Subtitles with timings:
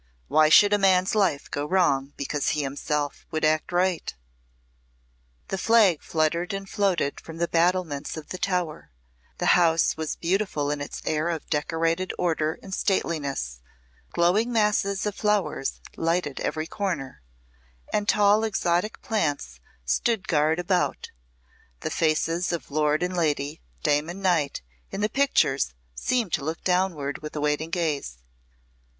[0.29, 4.11] Why should a man's life go wrong because he himself would act right?"
[5.49, 8.89] The flag fluttered and floated from the battlements of the tower,
[9.37, 13.59] the house was beautiful in its air of decorated order and stateliness,
[14.11, 17.21] glowing masses of flowers lighted every corner,
[17.93, 21.11] and tall exotic plants stood guard about;
[21.81, 26.63] the faces of lord and lady, dame and knight, in the pictures seemed to look
[26.63, 28.17] downward with a waiting gaze.